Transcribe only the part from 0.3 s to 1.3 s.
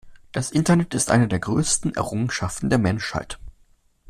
Das Internet ist eine